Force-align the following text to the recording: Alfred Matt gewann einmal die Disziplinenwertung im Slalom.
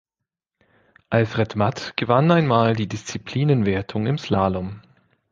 Alfred 1.11 1.55
Matt 1.55 1.93
gewann 1.95 2.31
einmal 2.31 2.75
die 2.75 2.87
Disziplinenwertung 2.87 4.07
im 4.07 4.17
Slalom. 4.17 4.81